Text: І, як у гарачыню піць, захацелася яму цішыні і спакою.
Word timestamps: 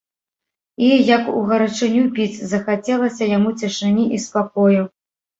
І, 0.85 0.87
як 1.17 1.27
у 1.41 1.41
гарачыню 1.49 2.05
піць, 2.15 2.39
захацелася 2.53 3.27
яму 3.37 3.49
цішыні 3.61 4.07
і 4.17 4.23
спакою. 4.25 4.81